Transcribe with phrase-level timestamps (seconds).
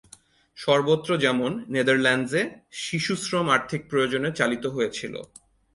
[0.57, 2.41] সর্বত্র যেমন, নেদারল্যান্ডসে
[2.81, 5.13] শিশুশ্রম আর্থিক প্রয়োজনে চালিত হয়েছিল।